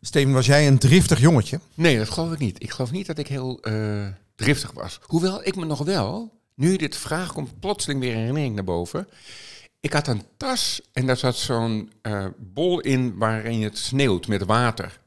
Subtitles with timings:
[0.00, 1.60] Steven, was jij een driftig jongetje?
[1.74, 2.62] Nee, dat geloof ik niet.
[2.62, 5.00] Ik geloof niet dat ik heel uh, driftig was.
[5.02, 9.08] Hoewel ik me nog wel, nu dit vraag komt plotseling weer een herinnering naar boven.
[9.80, 14.44] Ik had een tas en daar zat zo'n uh, bol in waarin het sneeuwt met
[14.44, 15.00] water.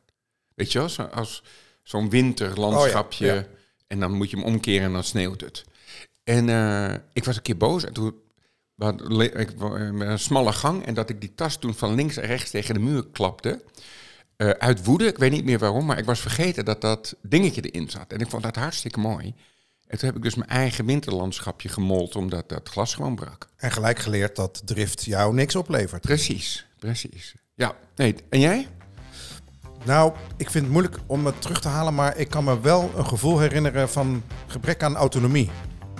[0.55, 1.44] Weet je wel, zo, als
[1.83, 3.26] zo'n winterlandschapje.
[3.26, 3.47] Oh ja, ja.
[3.87, 5.63] En dan moet je hem omkeren en dan sneeuwt het.
[6.23, 8.13] En uh, ik was een keer boos en toen
[9.19, 12.73] ik, een smalle gang en dat ik die tas toen van links en rechts tegen
[12.73, 13.63] de muur klapte.
[14.42, 17.61] Uh, uit woede, ik weet niet meer waarom, maar ik was vergeten dat dat dingetje
[17.61, 18.13] erin zat.
[18.13, 19.35] En ik vond dat hartstikke mooi.
[19.88, 23.49] En toen heb ik dus mijn eigen winterlandschapje gemold, omdat dat glas gewoon brak.
[23.57, 26.02] En gelijk geleerd dat drift jou niks oplevert.
[26.02, 27.35] Precies, precies.
[27.55, 28.16] Ja, nee.
[28.30, 28.67] En jij?
[29.85, 32.91] Nou, ik vind het moeilijk om het terug te halen, maar ik kan me wel
[32.95, 35.49] een gevoel herinneren van gebrek aan autonomie.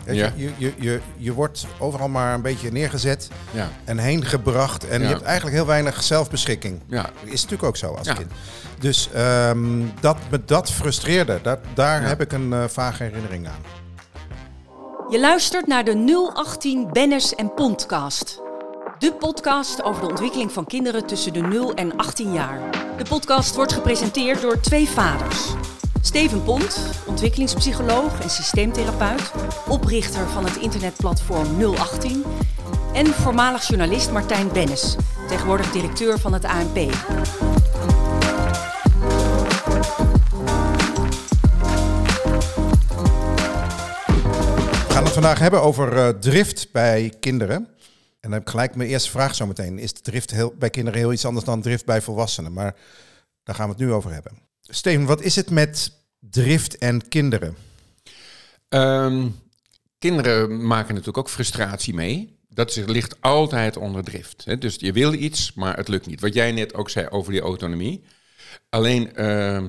[0.06, 0.32] Ja.
[0.36, 3.70] Je, je, je, je wordt overal maar een beetje neergezet ja.
[3.84, 4.88] en heen gebracht.
[4.88, 6.82] En je hebt eigenlijk heel weinig zelfbeschikking.
[6.88, 7.10] Ja.
[7.24, 8.32] Is natuurlijk ook zo als kind.
[8.80, 13.62] Dus um, dat me dat frustreerde, dat, daar heb ik een uh, vage herinnering aan.
[15.10, 18.42] Je luistert naar de 018 Bennis en Podcast.
[19.00, 22.60] De podcast over de ontwikkeling van kinderen tussen de 0 en 18 jaar.
[22.98, 25.54] De podcast wordt gepresenteerd door twee vaders.
[26.02, 29.32] Steven Pont, ontwikkelingspsycholoog en systeemtherapeut,
[29.68, 32.24] oprichter van het internetplatform 018
[32.94, 34.96] en voormalig journalist Martijn Bennis,
[35.28, 36.76] tegenwoordig directeur van het ANP.
[44.88, 47.56] We gaan het vandaag hebben over uh, drift bij kinderen.
[47.56, 49.80] En dan heb ik gelijk mijn eerste vraag zo meteen.
[49.80, 52.54] Is drift bij kinderen heel iets anders dan drift bij volwassenen?
[52.54, 52.76] Maar
[53.44, 54.51] daar gaan we het nu over hebben.
[54.74, 57.56] Steven, wat is het met drift en kinderen?
[58.70, 59.36] Um,
[60.00, 62.40] kinderen maken natuurlijk ook frustratie mee.
[62.50, 64.46] Dat ligt altijd onder drift.
[64.46, 64.58] Hè?
[64.58, 66.22] Dus je wil iets, maar het lukt niet.
[66.22, 68.04] Wat jij net ook zei over die autonomie.
[68.70, 69.64] Alleen uh,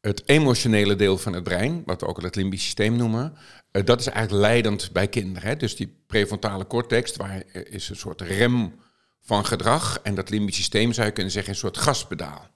[0.00, 3.36] het emotionele deel van het brein, wat we ook het limbisch systeem noemen,
[3.72, 5.48] uh, dat is eigenlijk leidend bij kinderen.
[5.48, 5.56] Hè?
[5.56, 8.74] Dus die prefrontale cortex, waar is een soort rem
[9.20, 10.00] van gedrag.
[10.02, 12.48] En dat limbisch systeem zou je kunnen zeggen een soort gaspedaal.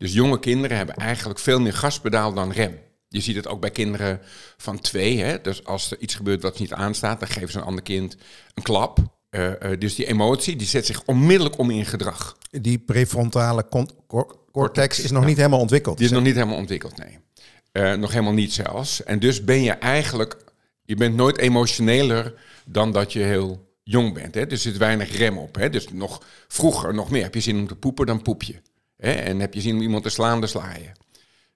[0.00, 2.78] Dus jonge kinderen hebben eigenlijk veel meer gaspedaal dan rem.
[3.08, 4.20] Je ziet het ook bij kinderen
[4.56, 5.18] van twee.
[5.18, 5.40] Hè?
[5.40, 8.16] Dus als er iets gebeurt wat niet aanstaat, dan geven ze een ander kind
[8.54, 8.98] een klap.
[9.30, 12.36] Uh, uh, dus die emotie die zet zich onmiddellijk om in gedrag.
[12.50, 13.66] Die prefrontale
[14.52, 15.96] cortex is nog niet helemaal ontwikkeld.
[15.96, 17.18] Die is nog niet helemaal ontwikkeld, nee.
[17.72, 19.02] Uh, nog helemaal niet zelfs.
[19.04, 20.36] En dus ben je eigenlijk,
[20.84, 22.34] je bent nooit emotioneler
[22.66, 24.34] dan dat je heel jong bent.
[24.34, 24.46] Hè?
[24.46, 25.54] Dus er zit weinig rem op.
[25.54, 25.70] Hè?
[25.70, 28.54] Dus nog vroeger, nog meer, heb je zin om te poepen, dan poep je.
[29.00, 30.76] En heb je zin om iemand te slaan, dan sla.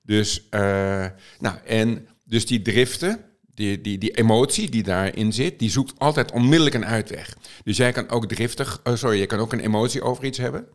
[0.02, 1.06] Dus, uh,
[1.38, 3.24] nou, en dus die driften,
[3.54, 7.36] die, die, die emotie die daarin zit, die zoekt altijd onmiddellijk een uitweg.
[7.64, 10.68] Dus jij kan ook driftig, uh, sorry, je kan ook een emotie over iets hebben.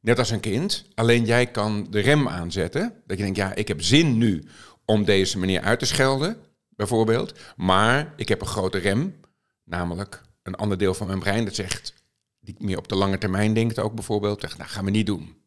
[0.00, 0.84] Net als een kind.
[0.94, 2.94] Alleen jij kan de rem aanzetten.
[3.06, 4.44] Dat je denkt, ja, ik heb zin nu
[4.84, 6.36] om deze manier uit te schelden,
[6.68, 7.38] bijvoorbeeld.
[7.56, 9.20] Maar ik heb een grote rem,
[9.64, 11.94] namelijk een ander deel van mijn brein dat zegt,
[12.40, 15.41] die meer op de lange termijn denkt ook bijvoorbeeld, zegt, nou, gaan we niet doen.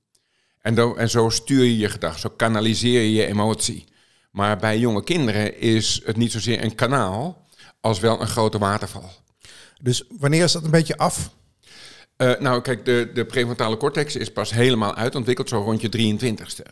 [0.65, 3.85] En, en zo stuur je je gedachten, zo kanaliseer je je emotie.
[4.31, 7.47] Maar bij jonge kinderen is het niet zozeer een kanaal
[7.81, 9.09] als wel een grote waterval.
[9.81, 11.29] Dus wanneer is dat een beetje af?
[12.17, 16.71] Uh, nou, kijk, de, de prefrontale cortex is pas helemaal uitontwikkeld, zo rond je 23ste.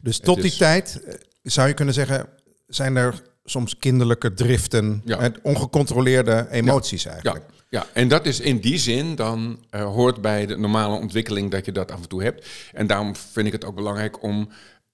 [0.00, 2.28] Dus tot die tijd eh, zou je kunnen zeggen,
[2.66, 5.32] zijn er soms kinderlijke driften, ja.
[5.42, 7.44] ongecontroleerde emoties eigenlijk.
[7.48, 7.60] Ja.
[7.72, 11.64] Ja, en dat is in die zin dan uh, hoort bij de normale ontwikkeling dat
[11.64, 12.48] je dat af en toe hebt.
[12.72, 14.48] En daarom vind ik het ook belangrijk om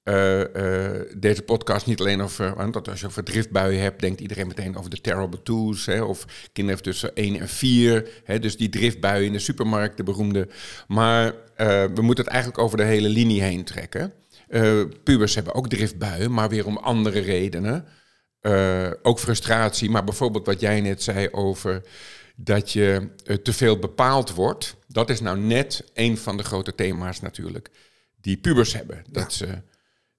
[0.05, 0.45] uh, uh,
[1.17, 4.91] deze podcast niet alleen over, want als je over driftbuien hebt, denkt iedereen meteen over
[4.91, 9.33] de terrible twos, hè, of kinderen tussen 1 en 4, hè, dus die driftbuien in
[9.33, 10.49] de supermarkt, de beroemde.
[10.87, 11.35] Maar
[11.95, 14.13] we moeten het eigenlijk over de hele linie heen trekken.
[15.05, 17.85] pubers hebben ook driftbuien, maar weer om andere redenen.
[19.03, 21.83] Ook frustratie, maar bijvoorbeeld wat jij net zei over
[22.41, 24.77] dat je uh, te veel bepaald wordt.
[24.87, 27.71] Dat is nou net een van de grote thema's natuurlijk
[28.21, 29.05] die pubers hebben.
[29.11, 29.63] Dat ze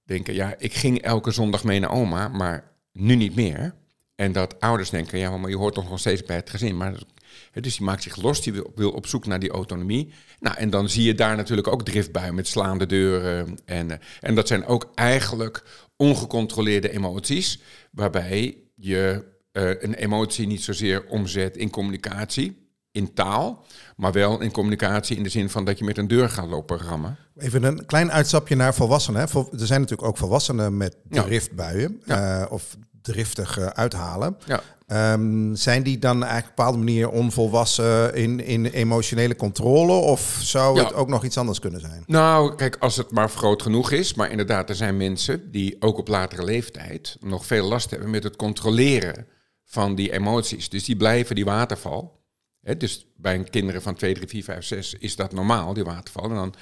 [0.03, 3.74] denken, ja, ik ging elke zondag mee naar oma, maar nu niet meer.
[4.16, 6.77] En dat ouders denken, ja, maar je hoort toch nog steeds bij het gezin.
[6.77, 6.94] Maar,
[7.54, 10.13] dus die maakt zich los, die wil, wil, op zoek naar die autonomie.
[10.39, 13.60] Nou, en dan zie je daar natuurlijk ook driftbuien met slaande deuren.
[13.65, 15.63] En, eh, en dat zijn ook eigenlijk
[16.00, 17.62] ongecontroleerde emoties,
[17.92, 19.24] waarbij je
[19.54, 23.66] uh, een emotie niet zozeer omzet in communicatie, in taal,
[23.96, 26.78] maar wel in communicatie in de zin van dat je met een deur gaat lopen
[26.78, 27.18] rammen.
[27.38, 29.22] Even een klein uitstapje naar volwassenen.
[29.22, 29.40] Hè.
[29.60, 32.01] Er zijn natuurlijk ook volwassenen met driftbuien.
[32.06, 32.42] Ja.
[32.42, 34.38] Uh, of driftig uithalen.
[34.46, 34.62] Ja.
[34.90, 39.92] Ehm, zijn die dan eigenlijk op een bepaalde manier onvolwassen in, in emotionele controle?
[39.92, 42.04] Of zou het ook nog iets anders kunnen zijn?
[42.07, 44.13] Nou, kijk, als het maar groot genoeg is.
[44.13, 48.24] Maar inderdaad, er zijn mensen die ook op latere leeftijd nog veel last hebben met
[48.24, 49.28] het controleren
[49.66, 50.69] van die emoties.
[50.69, 52.19] Dus die blijven die waterval.
[52.62, 56.24] Hè, dus bij kinderen van 2, 3, 4, 5, 6 is dat normaal, die waterval.
[56.24, 56.54] En dan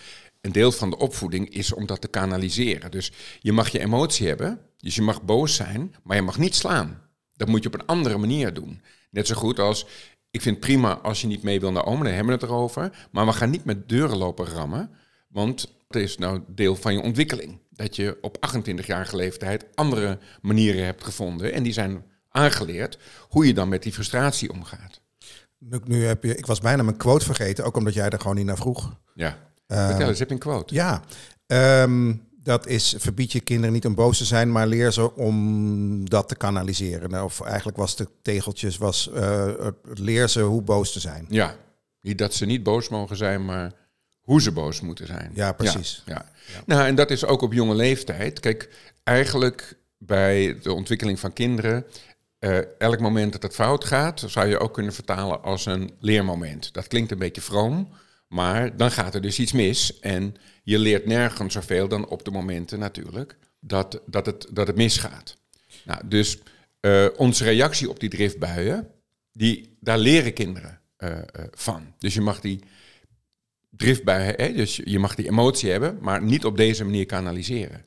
[0.41, 2.91] een deel van de opvoeding is om dat te kanaliseren.
[2.91, 6.55] Dus je mag je emotie hebben, dus je mag boos zijn, maar je mag niet
[6.55, 7.01] slaan.
[7.33, 8.81] Dat moet je op een andere manier doen.
[9.11, 9.85] Net zo goed als,
[10.31, 12.49] ik vind het prima als je niet mee wil naar oma, dan hebben we het
[12.49, 13.07] erover.
[13.11, 14.89] Maar we gaan niet met deuren lopen rammen,
[15.27, 17.59] want dat is nou deel van je ontwikkeling.
[17.69, 22.97] Dat je op 28-jarige leeftijd andere manieren hebt gevonden en die zijn aangeleerd
[23.29, 25.01] hoe je dan met die frustratie omgaat.
[25.57, 28.35] Nu, nu heb je, ik was bijna mijn quote vergeten, ook omdat jij er gewoon
[28.35, 28.95] niet naar vroeg.
[29.13, 29.37] Ja,
[29.67, 30.73] uh, vertel eens, heb je een quote?
[30.73, 31.01] Ja,
[31.83, 36.09] um, dat is verbied je kinderen niet om boos te zijn, maar leer ze om
[36.09, 37.23] dat te kanaliseren.
[37.23, 41.25] Of eigenlijk was de tegeltjes, was uh, leer ze hoe boos te zijn.
[41.29, 41.55] Ja,
[42.01, 43.71] niet dat ze niet boos mogen zijn, maar
[44.21, 45.31] hoe ze boos moeten zijn.
[45.33, 46.03] Ja, precies.
[46.05, 46.61] Ja, ja.
[46.65, 48.39] Nou, en dat is ook op jonge leeftijd.
[48.39, 48.69] Kijk,
[49.03, 51.85] eigenlijk bij de ontwikkeling van kinderen
[52.39, 56.73] uh, elk moment dat het fout gaat, zou je ook kunnen vertalen als een leermoment.
[56.73, 57.89] Dat klinkt een beetje vroom,
[58.27, 59.99] maar dan gaat er dus iets mis.
[59.99, 64.75] En je leert nergens zoveel dan op de momenten natuurlijk dat, dat, het, dat het
[64.75, 65.37] misgaat.
[65.83, 66.37] Nou, dus
[66.81, 68.87] uh, onze reactie op die driftbuien,
[69.31, 71.17] die, daar leren kinderen uh,
[71.51, 71.93] van.
[71.97, 72.59] Dus je mag die
[73.69, 77.85] driftbuien, hè, dus je mag die emotie hebben, maar niet op deze manier kanaliseren.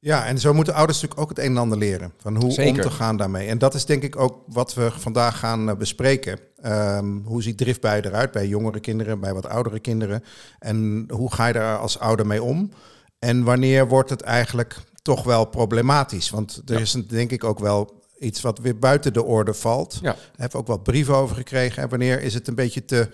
[0.00, 2.12] Ja, en zo moeten ouders natuurlijk ook het een en ander leren.
[2.18, 3.48] Van hoe om te gaan daarmee.
[3.48, 6.38] En dat is denk ik ook wat we vandaag gaan eh, bespreken.
[6.64, 10.24] Um, hoe ziet driftbui eruit bij jongere kinderen, bij wat oudere kinderen?
[10.58, 12.70] En hoe ga je daar als ouder mee om?
[13.18, 16.30] En wanneer wordt het eigenlijk toch wel problematisch?
[16.30, 19.94] Want er is denk ik ook wel iets wat weer buiten de orde valt.
[19.94, 20.12] Ja.
[20.12, 21.82] Daar hebben we ook wat brieven over gekregen.
[21.82, 23.10] En wanneer is het een beetje te,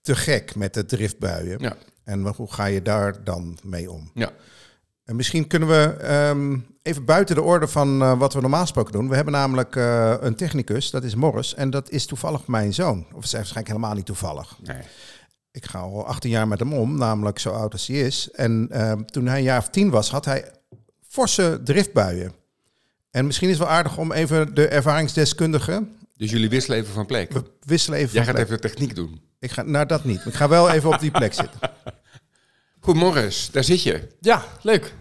[0.00, 1.58] te gek met de driftbuien?
[1.60, 1.76] Ja.
[2.04, 4.10] En hoe ga je daar dan mee om?
[4.14, 4.32] Ja.
[5.08, 8.92] En misschien kunnen we um, even buiten de orde van uh, wat we normaal gesproken
[8.92, 9.08] doen.
[9.08, 11.54] We hebben namelijk uh, een technicus, dat is Morris.
[11.54, 12.98] En dat is toevallig mijn zoon.
[12.98, 14.56] Of het is waarschijnlijk helemaal niet toevallig.
[14.62, 14.82] Nee.
[15.50, 18.30] Ik ga al 18 jaar met hem om, namelijk zo oud als hij is.
[18.30, 20.50] En uh, toen hij een jaar of tien was, had hij
[21.08, 22.32] forse driftbuien.
[23.10, 25.86] En misschien is het wel aardig om even de ervaringsdeskundige...
[26.16, 27.32] Dus jullie wisselen even van plek?
[27.32, 29.20] We wisselen even Jij gaat even de techniek doen?
[29.38, 30.26] Ik ga, nou, dat niet.
[30.26, 31.60] Ik ga wel even op die plek zitten.
[32.88, 34.08] Goedemorgen, daar zit je.
[34.20, 34.94] Ja, leuk.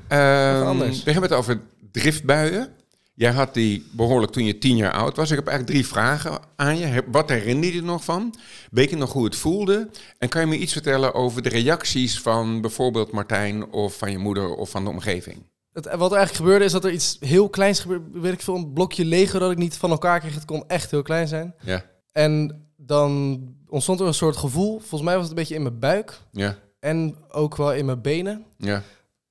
[0.65, 1.03] Anders.
[1.03, 1.61] We hebben het over
[1.91, 2.69] driftbuien.
[3.13, 5.29] Jij had die behoorlijk toen je tien jaar oud was.
[5.29, 7.03] Ik heb eigenlijk drie vragen aan je.
[7.11, 8.33] Wat herinner je je nog van?
[8.71, 9.89] Weet je nog hoe het voelde?
[10.17, 14.17] En kan je me iets vertellen over de reacties van bijvoorbeeld Martijn of van je
[14.17, 15.37] moeder of van de omgeving?
[15.73, 18.19] Het, wat er eigenlijk gebeurde is dat er iets heel kleins gebeurde.
[18.19, 20.33] Weet ik veel, een blokje Lego dat ik niet van elkaar kreeg.
[20.33, 21.55] Het kon echt heel klein zijn.
[21.61, 21.85] Ja.
[22.11, 24.79] En dan ontstond er een soort gevoel.
[24.79, 26.21] Volgens mij was het een beetje in mijn buik.
[26.31, 28.45] Ja en ook wel in mijn benen.
[28.57, 28.83] Ja.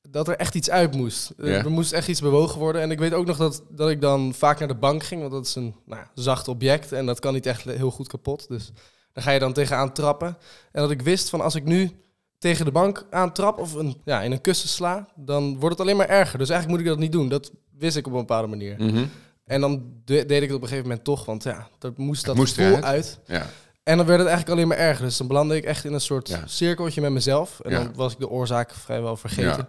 [0.08, 1.32] Dat er echt iets uit moest.
[1.37, 2.82] Er moest echt iets bewogen worden.
[2.82, 5.20] En ik weet ook nog dat, dat ik dan vaak naar de bank ging.
[5.20, 8.48] Want dat is een nou, zacht object en dat kan niet echt heel goed kapot.
[8.48, 8.72] Dus
[9.12, 10.38] daar ga je dan tegenaan trappen.
[10.72, 11.90] En dat ik wist van als ik nu
[12.38, 15.96] tegen de bank aantrap of een, ja, in een kussen sla, dan wordt het alleen
[15.96, 16.38] maar erger.
[16.38, 17.28] Dus eigenlijk moet ik dat niet doen.
[17.28, 18.75] Dat wist ik op een bepaalde manier.
[18.78, 19.04] Mhm.
[19.44, 22.37] En dan deed ik het op een gegeven moment toch, want ja, dat moest dat
[22.37, 22.84] moest gevoel uit.
[22.84, 23.20] uit.
[23.26, 23.46] Ja.
[23.87, 25.05] En dan werd het eigenlijk alleen maar erger.
[25.05, 27.61] Dus dan belandde ik echt in een soort cirkeltje met mezelf.
[27.61, 29.67] En dan was ik de oorzaak vrijwel vergeten.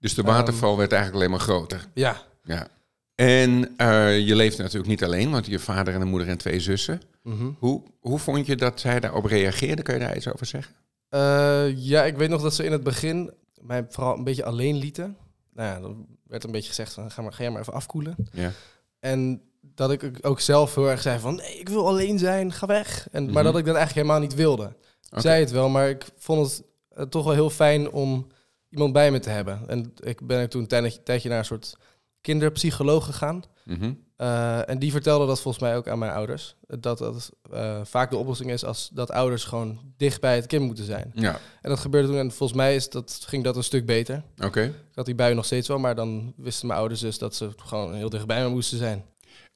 [0.00, 1.86] Dus de waterval um, werd eigenlijk alleen maar groter.
[1.94, 2.22] Ja.
[2.42, 2.68] ja.
[3.14, 6.60] En uh, je leefde natuurlijk niet alleen, want je vader en een moeder en twee
[6.60, 7.00] zussen.
[7.22, 7.56] Mm -hmm.
[7.58, 9.84] hoe, hoe vond je dat zij daarop reageerden?
[9.84, 10.74] Kun je daar iets over zeggen?
[11.10, 14.76] Uh, ja, ik weet nog dat ze in het begin mij vooral een beetje alleen
[14.76, 15.16] lieten.
[15.52, 18.16] Nou ja, dan werd een beetje gezegd van ga, maar, ga jij maar even afkoelen.
[18.32, 18.52] Ja.
[19.00, 19.42] En
[19.76, 23.08] dat ik ook zelf heel erg zei van nee, ik wil alleen zijn, ga weg.
[23.10, 23.44] En, Maar mhm.
[23.44, 24.76] dat ik dat eigenlijk helemaal niet wilde.
[25.10, 26.62] Ik zei het wel, maar ik vond het
[26.98, 28.26] uh, toch wel heel fijn om
[28.68, 29.62] iemand bij me te hebben.
[29.66, 31.76] En ik ben er toen een tijdje, naar een soort
[32.20, 33.42] kinderpsycholoog gegaan.
[33.64, 33.92] Mhm.
[34.20, 36.56] Uh, en die vertelde dat volgens mij ook aan mijn ouders.
[36.66, 40.62] Dat dat uh, vaak de oplossing is als dat ouders gewoon dicht bij het kind
[40.62, 41.10] moeten zijn.
[41.14, 41.38] Ja.
[41.62, 44.22] En dat gebeurde toen en volgens mij is dat, ging dat een stuk beter.
[44.44, 44.62] Oké.
[44.62, 47.50] Ik had die buien nog steeds wel, maar dan wisten mijn ouders dus dat ze
[47.56, 49.04] gewoon heel dichtbij me moesten zijn.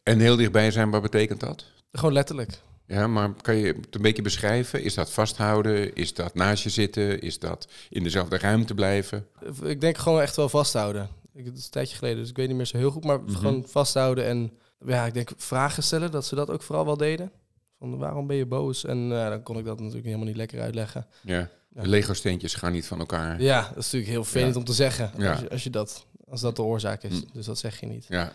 [0.03, 1.65] En heel dichtbij zijn, wat betekent dat?
[1.93, 2.61] Gewoon letterlijk.
[2.87, 4.83] Ja, maar kan je het een beetje beschrijven?
[4.83, 5.95] Is dat vasthouden?
[5.95, 7.21] Is dat naast je zitten?
[7.21, 9.27] Is dat in dezelfde ruimte blijven?
[9.63, 11.09] Ik denk gewoon echt wel vasthouden.
[11.35, 13.05] Ik, het is een tijdje geleden, dus ik weet niet meer zo heel goed.
[13.05, 13.35] Maar mhm.
[13.35, 14.53] gewoon vasthouden en
[14.87, 17.33] ja, ik denk vragen stellen, dat ze dat ook vooral wel deden.
[17.79, 18.85] Van waarom ben je boos?
[18.85, 21.07] En uh, dan kon ik dat natuurlijk helemaal niet lekker uitleggen.
[21.21, 23.43] Ja, Lego-steentjes gaan niet van elkaar.
[23.43, 25.13] Ja, dat is natuurlijk heel vervelend om te zeggen.
[25.15, 27.15] Als, je, als, je, dat, als dat de oorzaak is.
[27.15, 27.25] Mm.
[27.33, 28.07] Dus dat zeg je niet.
[28.09, 28.33] Ja.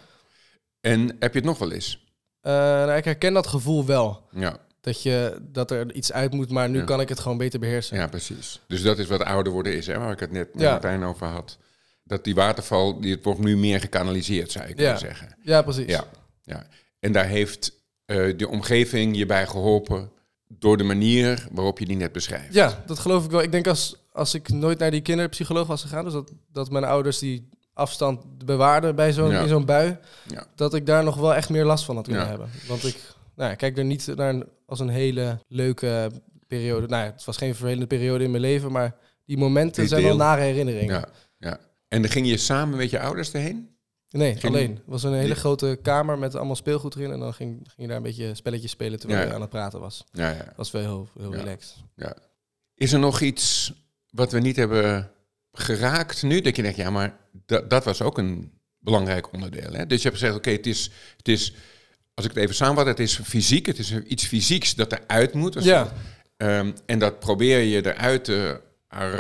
[0.86, 2.06] En heb je het nog wel eens?
[2.42, 4.28] Uh, nou, ik herken dat gevoel wel.
[4.32, 4.58] Ja.
[4.82, 7.98] Dat, je, dat er iets uit moet, maar nu kan ik het gewoon beter beheersen.
[7.98, 8.62] Ja, precies.
[8.68, 10.72] Dus dat is wat ouder worden is, hè, waar ik het net met ja.
[10.72, 11.58] Martijn over had.
[12.04, 14.98] Dat die waterval, die, het wordt nu meer gekanaliseerd, zou ik ja.
[14.98, 15.38] zeggen.
[15.42, 15.86] Ja, precies.
[15.86, 16.06] Ja,
[16.44, 16.68] ja.
[17.00, 17.72] En daar heeft
[18.06, 20.12] uh, de omgeving je bij geholpen
[20.48, 22.54] door de manier waarop je die net beschrijft.
[22.54, 23.42] Ja, dat geloof ik wel.
[23.42, 26.84] Ik denk als, als ik nooit naar die kinderpsycholoog was gegaan, dus dat, dat mijn
[26.84, 30.48] ouders die afstand bewaarden bij zo'n in zo'n bui, ja.
[30.56, 32.50] dat ik daar nog wel echt meer last van had kunnen hebben.
[32.68, 36.12] Want ik nou, kijk er niet naar als een hele leuke
[36.48, 36.88] periode.
[36.88, 40.42] Nou, het was geen vervelende periode in mijn leven, maar die momenten zijn wel nare
[40.42, 40.96] herinneringen.
[40.96, 41.60] Ja, ja.
[41.88, 43.76] En dan ging je samen met je ouders erheen?
[44.10, 44.72] Nee, alleen.
[44.72, 47.12] Het was een hele grote kamer met allemaal speelgoed erin.
[47.12, 49.80] En dan ging, ging je daar een beetje spelletjes spelen terwijl je aan het praten
[49.80, 50.04] was.
[50.12, 50.44] Ja, ja.
[50.44, 51.76] Dat was wel heel, heel relaxed.
[51.96, 52.16] Ja.
[52.74, 53.74] Is er nog iets
[54.10, 55.12] wat we niet hebben
[55.60, 56.42] geraakt nu?
[56.42, 59.72] Dat je denkt, ja, maar dat, dat was ook een belangrijk onderdeel.
[59.72, 59.86] Hè?
[59.86, 61.54] Dus je hebt gezegd, oké, het, is, het is,
[62.14, 63.66] als ik het even samenvat, het is fysiek.
[63.66, 65.64] Het is iets fysieks dat eruit moet.
[65.64, 65.92] Ja.
[66.38, 68.62] Um, en dat probeer je eruit te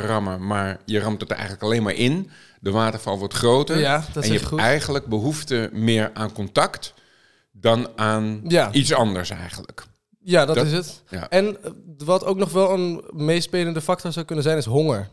[0.06, 2.30] rammen, maar je ramt het er eigenlijk alleen maar in.
[2.60, 3.80] De waterval wordt groter.
[3.80, 6.94] Ja, dat en je hebt eigenlijk behoefte meer aan contact
[7.52, 8.72] dan aan ja.
[8.72, 9.86] iets anders eigenlijk.
[10.20, 11.04] Ja, dat, is het.
[11.10, 11.30] Ja.
[11.30, 11.58] En
[11.98, 15.10] wat ook nog wel een meespelende factor zou kunnen zijn, is honger.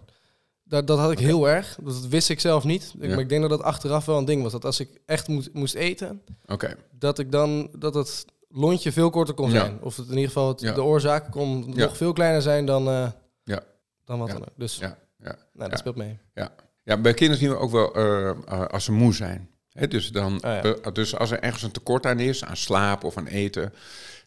[0.72, 1.78] Dat, dat had ik heel erg.
[1.82, 2.94] Dat wist ik zelf niet.
[3.00, 4.52] Ik, Maar ik denk dat dat achteraf wel een ding was.
[4.52, 6.76] Dat als ik echt moest, moest eten, okay.
[6.98, 9.78] dat ik dan dat het lontje veel korter kon zijn.
[9.80, 13.08] Of het in ieder geval het, de oorzaak kon nog veel kleiner zijn dan, uh,
[13.44, 13.60] ja.
[14.04, 14.54] dan wat dan ook.
[14.56, 14.98] Dus ja.
[15.18, 15.36] Ja.
[15.52, 16.18] Nou, dat speelt mee.
[16.34, 16.50] Ja.
[16.84, 19.50] Ja, bij kinderen zien we ook wel uh, als ze moe zijn.
[19.88, 20.62] dus, dan, oh,
[20.92, 23.72] dus als er ergens een tekort aan is, aan slaap of aan eten.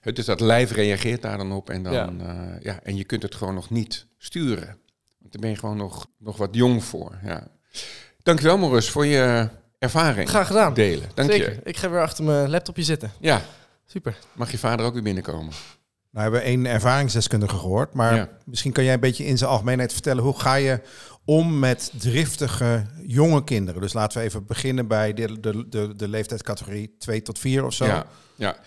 [0.02, 2.22] dus dat lijf reageert daar dan op en, dan,
[2.62, 4.84] ja, en je kunt het gewoon nog niet sturen.
[5.26, 7.20] Want daar ben je gewoon nog, nog wat jong voor.
[7.24, 7.48] Ja.
[8.24, 10.30] Dankjewel Maurice voor je ervaring.
[10.30, 10.74] Graag gedaan.
[10.74, 11.10] Delen.
[11.14, 11.52] Dank Zeker.
[11.52, 11.60] je.
[11.64, 13.12] Ik ga weer achter mijn laptopje zitten.
[13.20, 13.42] Ja.
[13.86, 14.18] Super.
[14.34, 15.54] Mag je vader ook weer binnenkomen?
[16.12, 19.94] Nou, we hebben één ervaringsdeskundige gehoord, maar misschien kan jij een beetje in zijn algemeenheid
[19.94, 20.82] vertellen hoe ga je
[21.24, 23.82] om met driftige jonge kinderen?
[23.82, 27.74] Dus laten we even beginnen bij de, de, de, de leeftijdscategorie 2 tot 4 of
[27.74, 27.86] zo.
[27.86, 28.06] Ja,
[28.36, 28.58] ja.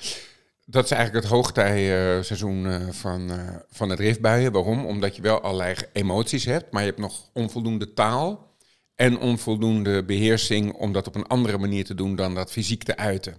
[0.71, 4.53] Dat is eigenlijk het hoogtijseizoen uh, van, uh, van het driftbuien.
[4.53, 4.87] Waarom?
[4.87, 8.57] Omdat je wel allerlei emoties hebt, maar je hebt nog onvoldoende taal
[8.95, 12.97] en onvoldoende beheersing om dat op een andere manier te doen dan dat fysiek te
[12.97, 13.37] uiten.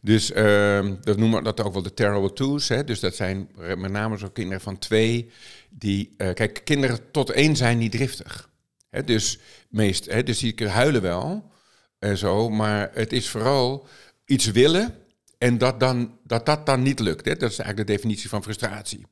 [0.00, 2.68] Dus uh, we noemen dat ook wel de terrible twos.
[2.68, 2.84] Hè?
[2.84, 5.30] Dus dat zijn met name zo kinderen van twee.
[5.70, 8.50] Die, uh, kijk, kinderen tot één zijn niet driftig.
[8.90, 9.04] Hè?
[9.04, 9.38] Dus,
[9.68, 10.22] meest, hè?
[10.22, 11.50] dus die huilen wel
[11.98, 12.48] en zo.
[12.48, 13.86] Maar het is vooral
[14.24, 15.01] iets willen
[15.42, 17.24] en dat dan, dat, dat dan niet lukt.
[17.24, 17.36] Hè?
[17.36, 19.06] Dat is eigenlijk de definitie van frustratie.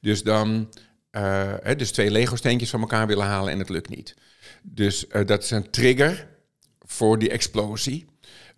[0.00, 0.68] Dus dan
[1.12, 4.14] uh, hè, dus twee Lego-steentjes van elkaar willen halen en het lukt niet.
[4.62, 6.28] Dus uh, dat is een trigger
[6.80, 8.06] voor die explosie.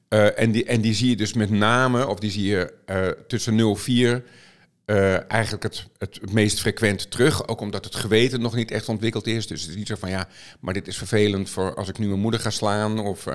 [0.08, 3.54] Uh, en, die, en die zie je dus met name, of die zie je tussen
[3.54, 4.22] 0 en 4
[4.86, 7.48] uh, eigenlijk het, het, meest frequent terug.
[7.48, 9.46] Ook omdat het geweten nog niet echt ontwikkeld is.
[9.46, 10.28] Dus het is niet zo van ja,
[10.60, 12.98] maar dit is vervelend voor als ik nu mijn moeder ga slaan.
[12.98, 13.26] Of,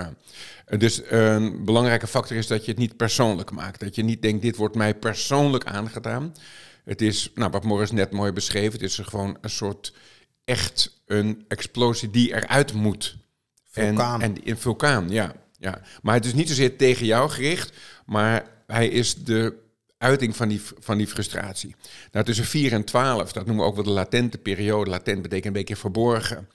[0.77, 3.79] dus een belangrijke factor is dat je het niet persoonlijk maakt.
[3.79, 6.36] Dat je niet denkt, dit wordt mij persoonlijk aangedaan.
[6.86, 9.93] Het is, nou, wat Morris net mooi beschreef, het is gewoon een soort
[10.46, 13.17] echt een explosie die eruit moet.
[13.70, 14.22] Vulkaan.
[14.22, 15.81] En, een vulkaan, ja ja.
[16.01, 19.53] Maar het is niet zozeer tegen jou gericht, maar hij is de
[20.01, 21.75] uiting van die, van die frustratie.
[22.12, 24.89] Nou, tussen 4 en 12, dat noemen we ook wel de latente periode.
[24.89, 26.48] Latent betekent een beetje verborgen.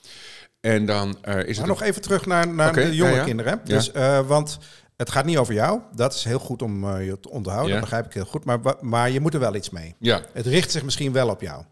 [0.61, 1.79] En dan uh, is maar het...
[1.79, 3.61] nog even terug naar, naar de jonge kinderen.
[3.65, 4.59] Dus, uh, want
[4.97, 5.81] het gaat niet over jou.
[5.95, 7.73] Dat is heel goed om uh, je te onthouden.
[7.73, 8.45] Dat begrijp ik heel goed.
[8.45, 9.95] Maar, maar je moet er wel iets mee.
[9.99, 10.23] Ja.
[10.33, 11.65] Het richt zich misschien wel op jou.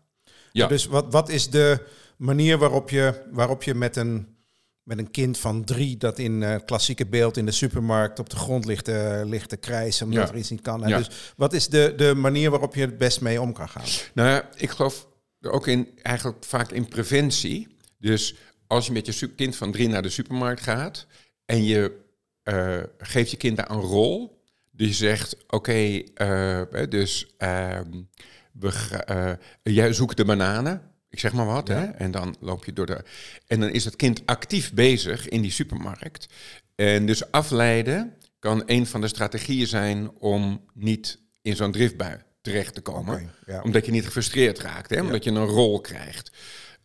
[0.52, 0.66] Ja.
[0.66, 4.33] Dus wat, wat is de manier waarop je, waarop je met een
[4.84, 8.36] met een kind van drie dat in uh, klassieke beeld in de supermarkt op de
[8.36, 10.88] grond ligt, uh, ligt te krijsen omdat er iets niet kan.
[10.88, 10.98] Ja.
[10.98, 13.84] Dus wat is de, de manier waarop je het best mee om kan gaan?
[14.14, 15.08] Nou ja, ik geloof
[15.40, 17.76] ook in, eigenlijk vaak in preventie.
[17.98, 18.34] Dus
[18.66, 21.06] als je met je kind van drie naar de supermarkt gaat
[21.44, 22.02] en je
[22.44, 24.42] uh, geeft je kind daar een rol.
[24.76, 28.02] Je zegt, oké, okay, dus ehm,
[28.52, 30.93] we, jij zoekt de bananen.
[31.14, 31.84] Ik zeg maar wat, hè?
[31.84, 33.04] En dan loop je door de.
[33.46, 36.28] En dan is het kind actief bezig in die supermarkt.
[36.74, 42.74] En dus afleiden kan een van de strategieën zijn om niet in zo'n driftbui terecht
[42.74, 43.30] te komen.
[43.62, 45.00] Omdat je niet gefrustreerd raakt, hè?
[45.00, 46.32] omdat je een rol krijgt.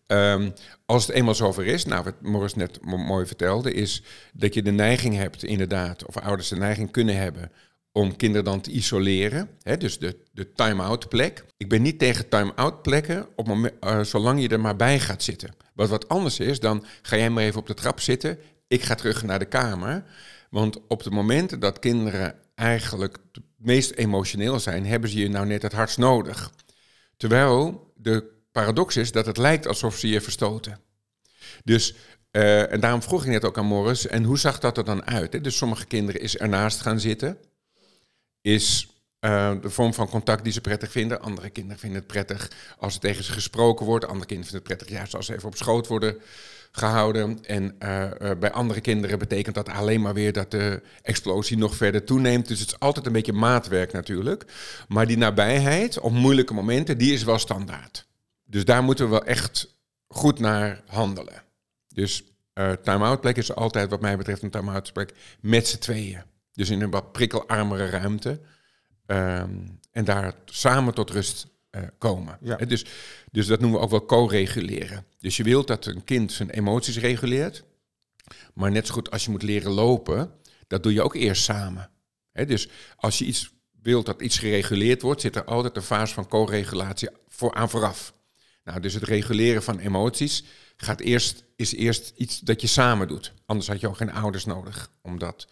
[0.08, 0.54] Um,
[0.86, 4.72] als het eenmaal zover is, nou wat Morris net mooi vertelde, is dat je de
[4.72, 7.52] neiging hebt inderdaad, of ouders de neiging kunnen hebben
[8.00, 9.50] om kinderen dan te isoleren.
[9.62, 11.46] Hè, dus de, de time-out plek.
[11.58, 15.24] Ik ben niet tegen time-out plekken, op moment, uh, zolang je er maar bij gaat
[15.24, 15.56] zitten.
[15.74, 18.40] Wat wat anders is, dan ga jij maar even op de trap zitten.
[18.68, 20.04] Ik ga terug naar de kamer.
[20.50, 25.46] Want op de momenten dat kinderen eigenlijk het meest emotioneel zijn, hebben ze je nou
[25.46, 26.52] net het hardst nodig.
[27.18, 30.80] Terwijl de paradox is dat het lijkt alsof ze je verstoten.
[31.64, 31.96] Dus,
[32.32, 35.06] uh, en daarom vroeg ik net ook aan Morris, en hoe zag dat er dan
[35.06, 35.34] uit?
[35.34, 35.42] Hè?
[35.42, 37.38] Dus sommige kinderen is ernaast gaan zitten,
[38.42, 38.88] is
[39.20, 41.22] uh, de vorm van contact die ze prettig vinden.
[41.22, 44.06] Andere kinderen vinden het prettig als er tegen ze gesproken wordt.
[44.06, 46.18] Andere kinderen vinden het prettig juist als ze even op schoot worden
[46.72, 47.46] gehouden.
[47.46, 51.76] En uh, uh, bij andere kinderen betekent dat alleen maar weer dat de explosie nog
[51.76, 52.48] verder toeneemt.
[52.48, 54.46] Dus het is altijd een beetje maatwerk natuurlijk.
[54.88, 58.08] Maar die nabijheid op moeilijke momenten, die is wel standaard.
[58.46, 59.76] Dus daar moeten we wel echt
[60.08, 61.44] goed naar handelen.
[61.88, 62.24] Dus
[62.84, 66.22] time-out plek is altijd wat mij betreft een time-out plek met z'n tweeën.
[66.60, 68.40] Dus in een wat prikkelarmere ruimte.
[69.06, 72.38] Um, en daar samen tot rust uh, komen.
[72.42, 72.56] Ja.
[72.56, 72.86] Dus,
[73.32, 75.06] dus dat noemen we ook wel co-reguleren.
[75.18, 77.64] Dus je wilt dat een kind zijn emoties reguleert.
[78.54, 80.32] Maar net zo goed als je moet leren lopen,
[80.68, 81.90] dat doe je ook eerst samen.
[82.32, 83.52] He, dus als je iets
[83.82, 88.14] wilt dat iets gereguleerd wordt, zit er altijd een fase van co-regulatie voor, aan vooraf.
[88.64, 90.44] Nou, dus het reguleren van emoties
[90.78, 93.34] gaat eerst, is eerst iets dat je samen doet.
[93.46, 95.48] Anders had je ook geen ouders nodig om dat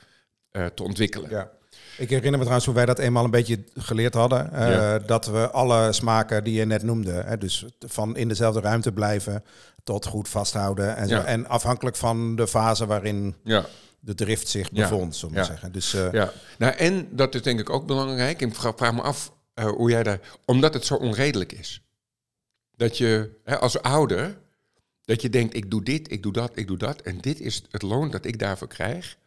[0.52, 1.30] uh, te ontwikkelen.
[1.30, 1.52] Ja.
[1.98, 4.50] Ik herinner me trouwens hoe wij dat eenmaal een beetje geleerd hadden.
[4.54, 5.00] Uh, ja.
[5.00, 9.44] Dat we alle smaken die je net noemde, hè, dus van in dezelfde ruimte blijven
[9.84, 10.96] tot goed vasthouden.
[10.96, 11.24] En, ja.
[11.24, 13.66] en afhankelijk van de fase waarin ja.
[14.00, 15.72] de drift zich bevond, zullen we zeggen.
[15.72, 16.32] Dus, uh, ja.
[16.58, 18.42] nou, en dat is denk ik ook belangrijk.
[18.42, 21.82] Ik vraag me af uh, hoe jij daar, omdat het zo onredelijk is.
[22.76, 24.38] Dat je hè, als ouder,
[25.06, 27.02] dat je denkt, ik doe dit, ik doe dat, ik doe dat.
[27.02, 29.18] En dit is het loon dat ik daarvoor krijg.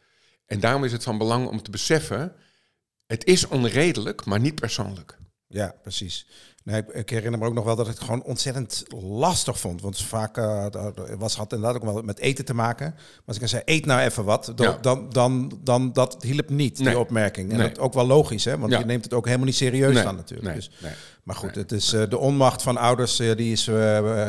[0.50, 2.34] En daarom is het van belang om te beseffen
[3.10, 5.18] het is onredelijk, maar niet persoonlijk.
[5.46, 6.26] Ja, precies.
[6.64, 9.80] Nee, ik herinner me ook nog wel dat ik het gewoon ontzettend lastig vond.
[9.80, 10.66] Want vaak uh,
[11.18, 12.90] was, had inderdaad ook wel met eten te maken.
[12.94, 14.78] Maar als ik zei, eet nou even wat, dan, ja.
[14.80, 16.88] dan, dan, dan dat hielp niet, nee.
[16.88, 17.50] die opmerking.
[17.50, 17.68] En nee.
[17.68, 18.58] dat ook wel logisch, hè?
[18.58, 18.78] want ja.
[18.78, 20.04] je neemt het ook helemaal niet serieus nee.
[20.04, 20.54] dan natuurlijk.
[20.54, 20.70] Dus,
[21.22, 23.64] maar goed, het is uh, de onmacht van ouders, uh, die, is,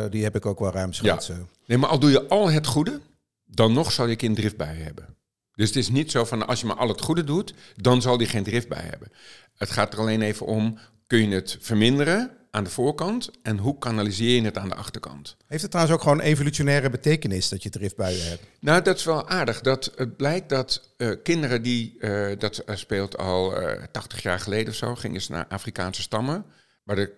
[0.10, 1.28] die heb ik ook wel ruimschoots.
[1.28, 1.36] Ja.
[1.66, 3.00] Nee, maar al doe je al het goede,
[3.46, 5.16] dan nog zou je kind drift bij hebben.
[5.55, 8.17] Dus het is niet zo van als je maar al het goede doet, dan zal
[8.17, 9.12] die geen drift bij hebben.
[9.58, 13.77] Het gaat er alleen even om, kun je het verminderen aan de voorkant en hoe
[13.77, 15.37] kanaliseer je het aan de achterkant?
[15.48, 18.44] Heeft het trouwens ook gewoon evolutionaire betekenis dat je driftbuien hebt?
[18.59, 19.61] Nou, dat is wel aardig.
[19.61, 24.68] Dat, het blijkt dat uh, kinderen die, uh, dat speelt al uh, 80 jaar geleden
[24.68, 26.46] of zo, gingen ze naar Afrikaanse stammen,
[26.83, 27.16] waar de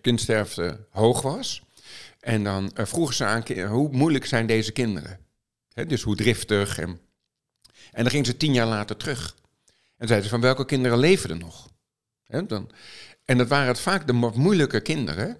[0.00, 1.62] kindsterfte hoog was.
[2.20, 5.18] En dan vroegen ze aan hoe moeilijk zijn deze kinderen?
[5.72, 7.00] He, dus hoe driftig en
[7.96, 9.36] en dan ging ze tien jaar later terug.
[9.96, 11.68] En zeiden ze van welke kinderen leven er nog?
[12.46, 12.70] Dan,
[13.24, 15.36] en dat waren het vaak de moeilijke kinderen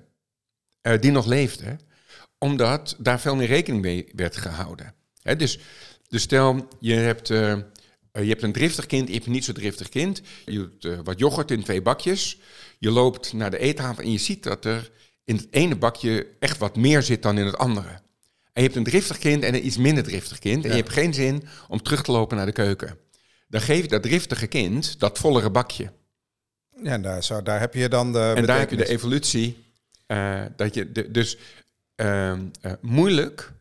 [0.83, 1.81] uh, die nog leefden,
[2.39, 4.95] omdat daar veel meer rekening mee werd gehouden.
[5.37, 5.59] Dus,
[6.09, 7.57] dus stel, je hebt, uh,
[8.13, 10.23] je hebt een driftig kind, je hebt een niet zo driftig kind.
[10.45, 12.39] Je doet wat yoghurt in twee bakjes.
[12.79, 14.91] Je loopt naar de eettafel en je ziet dat er
[15.25, 18.01] in het ene bakje echt wat meer zit dan in het andere.
[18.57, 20.65] En je hebt een driftig kind en een iets minder driftig kind.
[20.65, 20.77] En ja.
[20.77, 22.99] je hebt geen zin om terug te lopen naar de keuken.
[23.49, 25.93] Dan geef je dat driftige kind dat vollere bakje.
[26.83, 28.33] Ja, daar, zo, daar heb je dan de.
[28.37, 29.65] En daar heb je de evolutie.
[30.07, 31.39] Uh, dat je de, dus
[31.97, 33.53] uh, uh, moeilijk,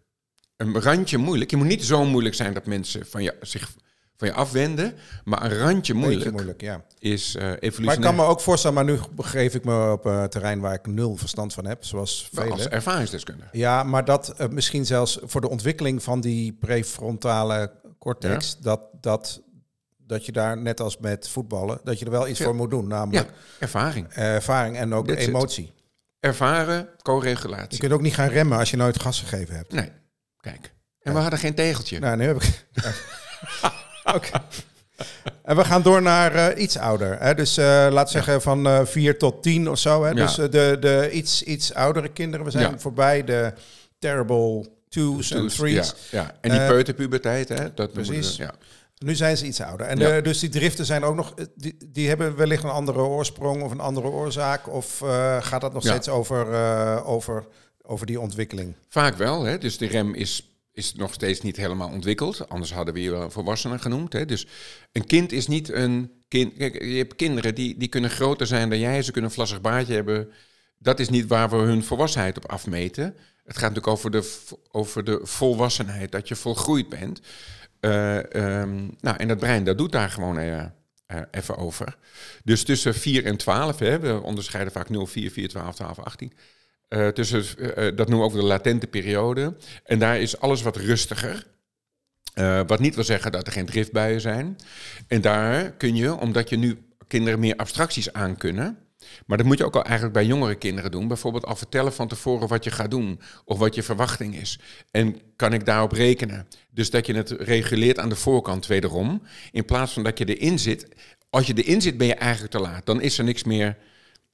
[0.58, 1.50] een randje moeilijk.
[1.50, 3.72] Je moet niet zo moeilijk zijn dat mensen van je, zich
[4.18, 4.94] van je afwenden.
[5.24, 6.84] Maar een randje moeilijk, moeilijk ja.
[7.00, 7.86] is uh, evolutionair.
[7.86, 10.60] Maar ik kan me ook voorstellen, maar nu begeef ik me op een uh, terrein
[10.60, 12.52] waar ik nul verstand van heb, zoals velen.
[12.52, 13.50] Als ervaringsdeskundige.
[13.52, 18.58] Ja, maar dat uh, misschien zelfs voor de ontwikkeling van die prefrontale cortex, ja.
[18.62, 19.42] dat, dat,
[19.98, 22.46] dat je daar net als met voetballen, dat je er wel iets ja.
[22.46, 22.88] voor moet doen.
[22.88, 24.08] Namelijk ja, ervaring.
[24.08, 25.74] ervaring en ook emotie.
[26.20, 27.68] Ervaren, co-regulatie.
[27.70, 29.72] Je kunt ook niet gaan remmen als je nooit gas gegeven hebt.
[29.72, 29.92] Nee,
[30.40, 30.74] kijk.
[31.02, 32.00] En we hadden geen tegeltje.
[32.00, 32.68] Nou, nu heb ik...
[34.16, 34.42] Okay.
[35.44, 37.20] En we gaan door naar uh, iets ouder.
[37.20, 37.36] Hè?
[37.36, 38.40] Dus uh, laat zeggen ja.
[38.40, 40.04] van uh, 4 tot 10 of zo.
[40.04, 40.10] Hè?
[40.10, 40.16] Ja.
[40.16, 42.46] Dus de, de iets, iets oudere kinderen.
[42.46, 42.78] We zijn ja.
[42.78, 43.54] voorbij de
[44.00, 45.96] terrible twos en threes.
[46.12, 47.50] Ja, en die peuterpuberteit.
[47.50, 47.74] Hè?
[47.74, 48.36] Dat precies.
[48.36, 48.54] ja.
[48.98, 49.86] Nu zijn ze iets ouder.
[49.86, 51.34] En de, dus die driften zijn ook nog.
[51.56, 54.70] Die, die hebben wellicht een andere oorsprong of een andere oorzaak.
[54.70, 54.98] Of
[55.40, 56.48] gaat dat nog steeds over,
[57.04, 57.46] over,
[57.82, 58.74] over die ontwikkeling?
[58.90, 59.44] Vaak wel.
[59.44, 59.58] Hè?
[59.58, 62.50] Dus de rem is is nog steeds niet helemaal ontwikkeld.
[62.50, 64.14] Anders hadden we je wel volwassenen genoemd.
[64.14, 64.26] Hè.
[64.26, 64.48] Dus
[64.92, 66.58] een kind is niet een kind.
[66.58, 69.02] Kijk, je hebt kinderen die, die kunnen groter zijn dan jij.
[69.02, 70.32] Ze kunnen een vlassig baardje hebben.
[70.78, 73.16] Dat is niet waar we hun volwassenheid op afmeten.
[73.44, 77.22] Het gaat natuurlijk over de, over de volwassenheid, dat je volgroeid bent.
[77.82, 81.98] Uh, um, nou, en dat brein, dat doet daar gewoon uh, uh, even over.
[82.44, 86.34] Dus tussen 4 en 12, hè, we onderscheiden vaak 0, 4, 4, 12, 12, 18.
[86.96, 89.56] Uh, tussen, uh, dat noemen we ook de latente periode.
[89.84, 91.48] En daar is alles wat rustiger.
[92.36, 94.56] Uh, wat niet wil zeggen dat er geen driftbuien zijn.
[95.08, 96.78] En daar kun je, omdat je nu
[97.08, 98.78] kinderen meer abstracties aan kunnen.
[99.26, 101.08] Maar dat moet je ook al eigenlijk bij jongere kinderen doen.
[101.08, 104.60] Bijvoorbeeld al vertellen van tevoren wat je gaat doen of wat je verwachting is.
[104.92, 106.48] En kan ik daarop rekenen?
[106.72, 109.22] Dus dat je het reguleert aan de voorkant wederom.
[109.52, 110.88] In plaats van dat je erin zit.
[111.30, 112.86] Als je erin zit ben je eigenlijk te laat.
[112.86, 113.78] Dan is er niks meer.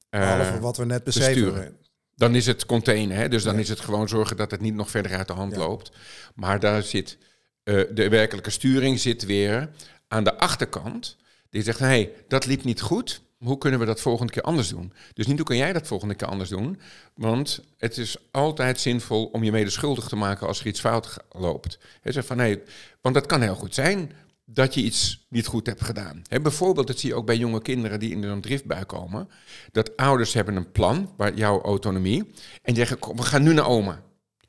[0.09, 1.75] Uh, wat we net beschreven.
[2.21, 3.17] Dan is het containen.
[3.17, 3.29] Hè?
[3.29, 5.91] Dus dan is het gewoon zorgen dat het niet nog verder uit de hand loopt.
[6.35, 7.17] Maar daar zit
[7.63, 9.69] uh, de werkelijke sturing zit weer
[10.07, 11.17] aan de achterkant.
[11.49, 13.21] Die zegt, hé, hey, dat liep niet goed.
[13.37, 14.93] Hoe kunnen we dat volgende keer anders doen?
[15.13, 16.79] Dus niet hoe kan jij dat volgende keer anders doen.
[17.13, 21.17] Want het is altijd zinvol om je mede schuldig te maken als er iets fout
[21.31, 21.79] loopt.
[22.01, 22.61] He, zeg van, hey,
[23.01, 24.11] want dat kan heel goed zijn
[24.53, 26.21] dat je iets niet goed hebt gedaan.
[26.41, 29.29] Bijvoorbeeld, dat zie je ook bij jonge kinderen die in een driftbui komen.
[29.71, 32.31] Dat ouders hebben een plan, waar jouw autonomie.
[32.61, 34.03] En zeggen, we gaan nu naar oma.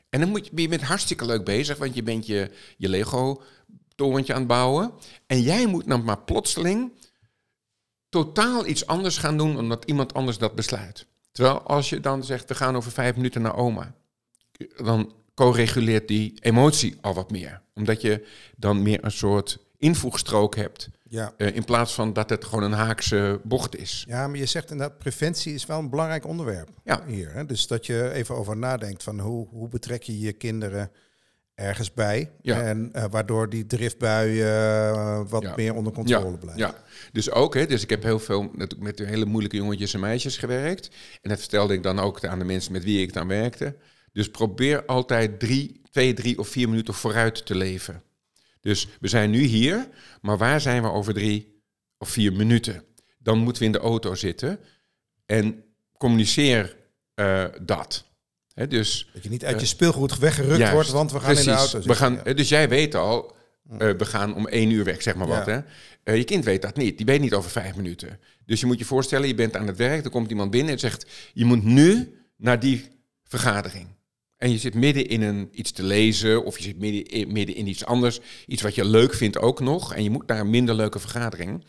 [0.09, 4.39] En dan moet je, je hartstikke leuk bezig, want je bent je, je Lego-torentje aan
[4.39, 4.93] het bouwen.
[5.27, 6.93] En jij moet dan maar plotseling
[8.09, 11.07] totaal iets anders gaan doen omdat iemand anders dat besluit.
[11.33, 13.95] Terwijl als je dan zegt, we gaan over vijf minuten naar oma,
[14.77, 17.63] dan co-reguleert die emotie al wat meer.
[17.75, 20.89] Omdat je dan meer een soort invoegstrook hebt.
[21.09, 21.33] Ja.
[21.37, 24.05] Uh, in plaats van dat het gewoon een haakse bocht is.
[24.09, 27.05] Ja, maar je zegt inderdaad, preventie is wel een belangrijk onderwerp ja.
[27.07, 27.33] hier.
[27.33, 27.47] Hè?
[27.47, 30.91] Dus dat je even over nadenkt van hoe, hoe betrek je je kinderen
[31.55, 32.31] ergens bij.
[32.41, 32.63] Ja.
[32.63, 36.37] En uh, waardoor die driftbuien uh, wat meer onder controle ja.
[36.37, 36.67] blijven.
[36.67, 36.75] Ja,
[37.13, 40.37] dus ook, hè, dus ik heb heel veel met, met hele moeilijke jongetjes en meisjes
[40.37, 40.91] gewerkt.
[41.23, 43.77] En dat vertelde ik dan ook aan de mensen met wie ik dan werkte.
[44.13, 48.03] Dus probeer altijd drie, twee, drie of vier minuten vooruit te leven.
[48.63, 49.89] Dus we zijn nu hier,
[50.21, 51.63] maar waar zijn we over drie
[51.99, 52.85] of vier minuten?
[53.19, 54.59] Dan moeten we in de auto zitten
[55.27, 55.65] en
[55.97, 56.77] communiceer
[57.15, 58.05] uh, dat
[58.55, 61.67] dus, dat je niet uit je speelgoed weggerukt wordt, want we gaan in de auto
[61.71, 61.91] zitten.
[61.91, 63.37] We gaan, Dus jij weet al,
[63.73, 65.47] uh, we gaan om één uur weg, zeg maar wat.
[65.47, 65.59] Hè?
[66.05, 66.97] Uh, je kind weet dat niet.
[66.97, 68.21] Die weet niet over vijf minuten.
[68.47, 70.79] Dus je moet je voorstellen, je bent aan het werk, er komt iemand binnen en
[70.79, 71.07] zegt...
[71.33, 72.89] je moet nu naar die
[73.25, 73.89] vergadering.
[74.43, 77.57] En je zit midden in een, iets te lezen of je zit midden in, midden
[77.57, 78.21] in iets anders.
[78.47, 79.95] Iets wat je leuk vindt ook nog.
[79.95, 81.65] En je moet naar een minder leuke vergadering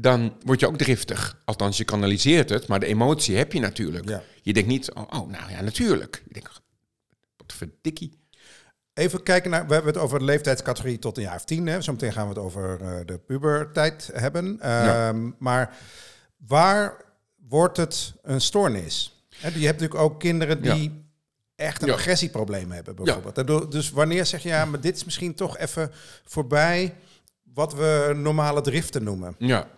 [0.00, 1.42] dan word je ook driftig.
[1.44, 4.20] Althans, je kanaliseert het, maar de emotie heb je natuurlijk.
[4.42, 6.22] Je denkt niet, oh, oh, nou ja, natuurlijk.
[6.26, 6.60] Je denkt,
[7.36, 8.18] wat verdikkie.
[8.94, 11.66] Even kijken naar, we hebben het over de leeftijdscategorie tot een jaar of tien.
[11.66, 11.80] Hè.
[11.80, 14.72] Zometeen gaan we het over uh, de pubertijd hebben.
[14.72, 15.76] Um, Maar
[16.46, 17.04] waar
[17.48, 19.24] wordt het een stoornis?
[19.36, 21.07] He, je hebt natuurlijk ook kinderen die
[21.58, 23.72] echt een agressieprobleem hebben, bijvoorbeeld.
[23.72, 25.90] Dus wanneer zeg je, ja, maar dit is misschien toch even
[26.24, 26.94] voorbij
[27.54, 29.34] wat we normale driften noemen?
[29.38, 29.68] Ja,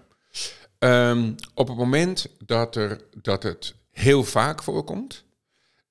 [0.85, 5.25] Um, op het moment dat, er, dat het heel vaak voorkomt,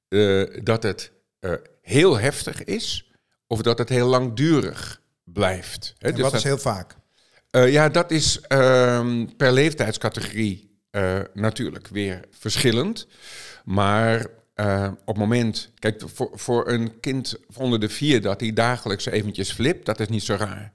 [0.10, 3.12] uh, dat het uh, heel heftig is,
[3.48, 5.94] of dat het heel langdurig blijft.
[5.98, 6.12] Hè?
[6.12, 6.96] Dus wat is heel vaak?
[7.52, 10.68] Uh, ja, dat is um, per leeftijdscategorie
[11.34, 13.08] natuurlijk weer verschillend.
[13.64, 14.26] Maar
[15.00, 19.52] op het moment, kijk, voor, voor een kind onder de vier dat hij dagelijks eventjes
[19.52, 20.72] flipt, dat is niet zo raar.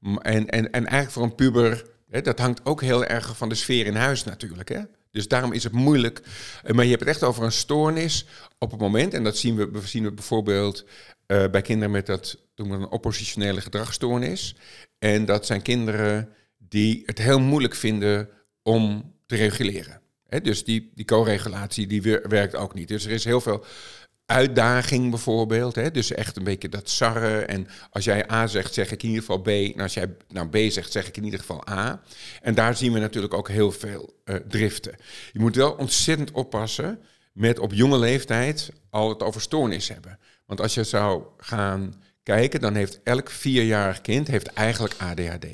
[0.00, 1.84] En, en, en eigenlijk voor een puber
[2.22, 4.68] dat hangt ook heel erg van de sfeer in huis natuurlijk.
[4.68, 4.80] Hè?
[5.10, 6.22] Dus daarom is het moeilijk.
[6.62, 8.26] Eh, maar je hebt het echt over een stoornis
[8.58, 9.14] op het moment.
[9.14, 10.84] En dat zien we, zien we bijvoorbeeld
[11.26, 14.56] uh, bij kinderen met dat doen we een oppositionele gedragsstoornis.
[14.98, 18.28] En dat zijn kinderen die het heel moeilijk vinden
[18.62, 20.00] om te reguleren.
[20.40, 22.88] Dus die, die co-regulatie die werkt ook niet.
[22.88, 23.64] Dus er is heel veel
[24.26, 25.74] uitdaging bijvoorbeeld.
[25.74, 25.90] Hè?
[25.90, 27.48] Dus echt een beetje dat sarren.
[27.48, 29.48] En als jij A zegt, zeg ik in ieder geval B.
[29.48, 32.02] En als jij nou B zegt, zeg ik in ieder geval A.
[32.42, 34.96] En daar zien we natuurlijk ook heel veel uh, driften.
[35.32, 36.98] Je moet wel ontzettend oppassen
[37.32, 40.18] met op jonge leeftijd al het over stoornis hebben.
[40.46, 45.46] Want als je zou gaan kijken, dan heeft elk vierjarig kind heeft eigenlijk ADHD.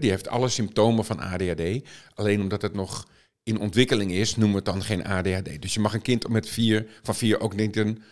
[0.00, 1.88] die heeft alle symptomen van ADHD.
[2.14, 3.06] Alleen omdat het nog
[3.44, 5.62] in ontwikkeling is, noemen we het dan geen ADHD.
[5.62, 8.02] Dus je mag een kind met vier, van vier ook niet een,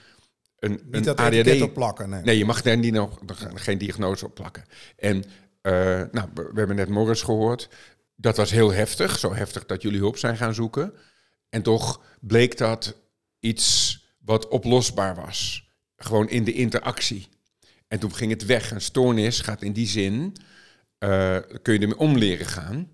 [0.59, 2.11] een, niet een dat ADHD op plakken.
[2.11, 2.23] Nee.
[2.23, 3.19] nee, je mag daar niet nog
[3.55, 4.65] geen diagnose op plakken.
[4.97, 5.73] En uh,
[6.11, 7.69] nou, we hebben net Morris gehoord.
[8.17, 10.93] Dat was heel heftig, zo heftig dat jullie hulp zijn gaan zoeken.
[11.49, 12.97] En toch bleek dat
[13.39, 15.69] iets wat oplosbaar was.
[15.97, 17.29] Gewoon in de interactie.
[17.89, 18.71] En toen ging het weg.
[18.71, 20.37] Een stoornis gaat in die zin,
[20.99, 22.91] uh, kun je ermee om leren gaan.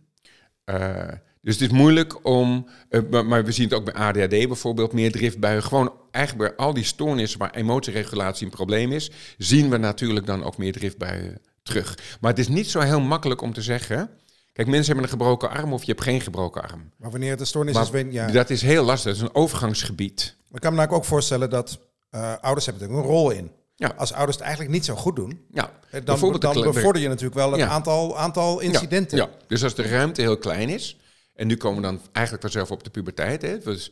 [0.64, 1.08] Uh,
[1.42, 5.12] dus het is moeilijk om, uh, maar we zien het ook bij ADHD bijvoorbeeld, meer
[5.12, 5.62] driftbuien.
[5.62, 10.44] Gewoon eigenlijk bij al die stoornissen waar emotieregulatie een probleem is, zien we natuurlijk dan
[10.44, 11.98] ook meer driftbuien terug.
[12.20, 14.10] Maar het is niet zo heel makkelijk om te zeggen.
[14.52, 16.90] Kijk, mensen hebben een gebroken arm of je hebt geen gebroken arm.
[16.96, 18.26] Maar wanneer het een stoornis is, ben, ja.
[18.26, 20.36] Dat is heel lastig, dat is een overgangsgebied.
[20.52, 21.78] Ik kan me ook voorstellen dat
[22.10, 23.50] uh, ouders hebben er een rol in.
[23.74, 23.92] Ja.
[23.96, 25.70] Als ouders het eigenlijk niet zo goed doen, ja.
[26.04, 29.18] dan, dan bevorder je natuurlijk wel het aantal, aantal incidenten.
[29.18, 29.28] Ja.
[29.46, 30.96] dus als de ruimte heel klein is,
[31.38, 33.42] en nu komen we dan eigenlijk vanzelf op de puberteit.
[33.42, 33.58] Hè?
[33.58, 33.90] Dus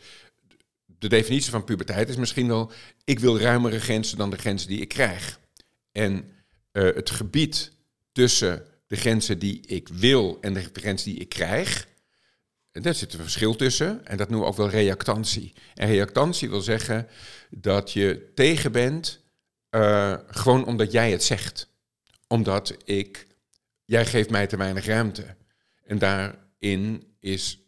[0.85, 2.73] de definitie van puberteit is misschien wel,
[3.05, 5.41] ik wil ruimere grenzen dan de grenzen die ik krijg.
[5.93, 6.13] En
[6.73, 7.73] uh, het gebied
[8.13, 11.89] tussen de grenzen die ik wil en de grenzen die ik krijg,
[12.73, 14.07] daar zit een verschil tussen.
[14.07, 15.53] En dat noemen we ook wel reactantie.
[15.75, 17.09] En reactantie wil zeggen
[17.51, 19.21] dat je tegen bent
[19.71, 21.69] uh, gewoon omdat jij het zegt.
[22.27, 23.27] Omdat ik,
[23.85, 25.37] jij geeft mij te weinig ruimte.
[25.85, 25.99] En
[27.21, 27.61] is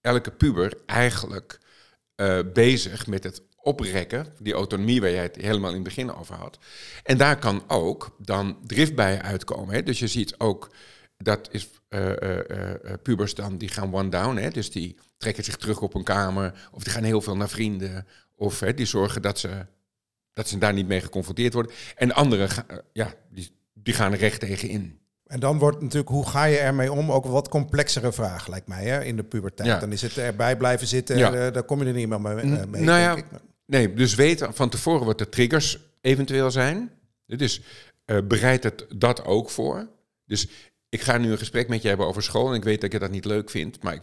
[0.00, 1.58] elke puber eigenlijk
[2.16, 6.34] uh, bezig met het oprekken, die autonomie waar jij het helemaal in het begin over
[6.34, 6.58] had.
[7.02, 9.74] En daar kan ook dan drift bij uitkomen.
[9.74, 9.82] Hè?
[9.82, 10.70] Dus je ziet ook,
[11.16, 14.36] dat is uh, uh, pubers dan, die gaan one down.
[14.36, 14.50] Hè?
[14.50, 18.06] Dus die trekken zich terug op een kamer, of die gaan heel veel naar vrienden.
[18.34, 19.66] Of hè, die zorgen dat ze,
[20.32, 21.72] dat ze daar niet mee geconfronteerd worden.
[21.96, 22.48] En anderen,
[22.92, 24.99] ja, die, die gaan recht tegen in.
[25.30, 28.66] En dan wordt natuurlijk, hoe ga je ermee om, ook een wat complexere vraag, lijkt
[28.66, 29.80] mij, hè, in de puberteit.
[29.80, 31.46] Dan is het erbij blijven zitten, ja.
[31.46, 32.44] uh, daar kom je er niet meer mee.
[32.44, 33.16] Uh, mee nou ja,
[33.66, 36.90] nee, dus weten van tevoren wat de triggers eventueel zijn.
[37.26, 37.60] Dus
[38.06, 39.88] uh, bereid het dat ook voor.
[40.24, 40.48] Dus
[40.88, 42.98] ik ga nu een gesprek met je hebben over school en ik weet dat je
[42.98, 44.02] dat niet leuk vindt, maar ik,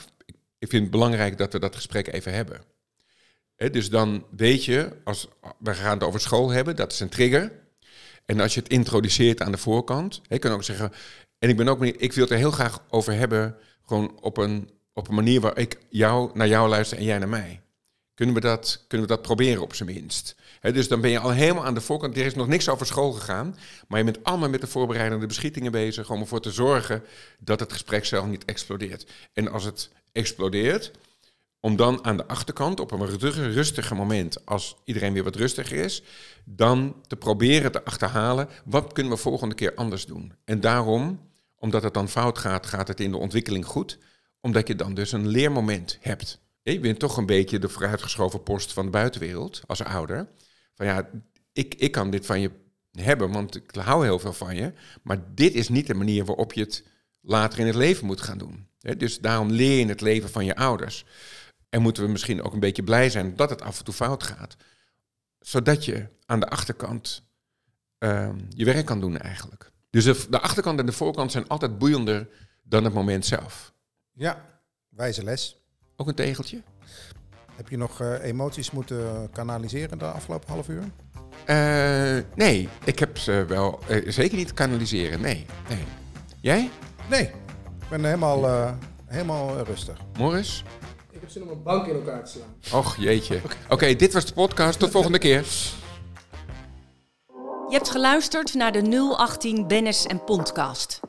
[0.60, 2.62] ik vind het belangrijk dat we dat gesprek even hebben.
[3.56, 5.28] dus dan weet je, als
[5.60, 7.52] we gaan het over school hebben, dat is een trigger.
[8.28, 10.92] En als je het introduceert aan de voorkant, je kan ook zeggen,
[11.40, 14.70] en ik ben ook, ik wil het er heel graag over hebben, gewoon op een,
[14.94, 17.62] op een manier waar ik jou, naar jou luister en jij naar mij.
[18.14, 20.36] Kunnen we dat, kunnen we dat proberen op zijn minst?
[20.62, 22.18] dus dan ben je al helemaal aan de voorkant.
[22.18, 23.58] Er is nog niks over school gegaan.
[23.88, 26.10] Maar je bent allemaal met de voorbereidende beschietingen bezig.
[26.10, 27.04] Om ervoor te zorgen
[27.40, 29.06] dat het gesprek zelf niet explodeert.
[29.34, 30.92] En als het explodeert,
[31.68, 33.20] om dan aan de achterkant op een
[33.54, 36.04] rustige moment, als iedereen weer wat rustiger is,
[36.46, 40.34] dan te proberen te achterhalen wat kunnen we volgende keer anders doen.
[40.46, 41.20] En daarom,
[41.56, 43.98] omdat het dan fout gaat, gaat het in de ontwikkeling goed,
[44.42, 46.40] omdat je dan dus een leermoment hebt.
[46.64, 50.28] Je bent toch een beetje de vooruitgeschoven post van de buitenwereld als ouder.
[50.76, 51.10] Van ja,
[51.54, 52.52] ik, ik kan dit van je
[52.92, 56.54] hebben, want ik hou heel veel van je, maar dit is niet de manier waarop
[56.54, 56.84] je het
[57.22, 58.68] later in het leven moet gaan doen.
[58.98, 61.06] Dus daarom leer je het leven van je ouders.
[61.70, 64.24] En moeten we misschien ook een beetje blij zijn dat het af en toe fout
[64.24, 64.56] gaat.
[65.40, 67.24] Zodat je aan de achterkant
[67.98, 69.72] ehm, je werk kan doen eigenlijk.
[69.90, 72.30] Dus de, achterkant en de voorkant zijn altijd boeiender
[72.64, 73.74] dan het moment zelf.
[74.14, 74.46] Ja,
[74.90, 75.62] wijze les.
[75.96, 76.62] Ook een tegeltje?
[77.56, 80.84] Heb je nog uh, emoties moeten kanaliseren de afgelopen half uur?
[81.50, 85.22] Uh, nee, ik heb ze wel uh, zeker niet kanaliseren.
[85.22, 85.84] Nee, nee.
[86.42, 86.70] Jij?
[87.10, 87.24] Nee,
[87.82, 88.76] ik ben helemaal,
[89.06, 89.98] helemaal rustig.
[90.18, 90.64] Morris?
[91.28, 92.56] Ik heb zin om een bank in elkaar te slaan.
[92.82, 93.42] Och, jeetje.
[93.70, 94.80] Oké, dit was de podcast.
[94.80, 95.46] Tot volgende keer.
[97.70, 101.00] Je hebt geluisterd naar de 018 Bennis en Podcast.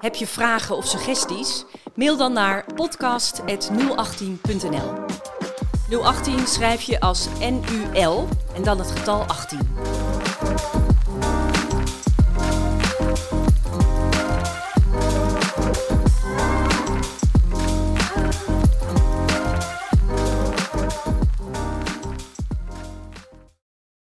[0.00, 1.64] Heb je vragen of suggesties?
[1.94, 4.92] Mail dan naar podcast.018.nl
[6.02, 9.60] 018 schrijf je als NUL en dan het getal 18.